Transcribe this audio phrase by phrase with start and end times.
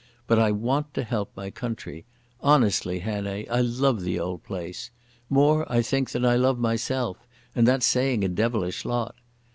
[0.25, 2.05] But I want to help my country.
[2.41, 4.89] Honestly, Hannay, I love the old place.
[5.29, 7.17] More, I think, than I love myself,
[7.53, 9.13] and that's saying a devilish lot.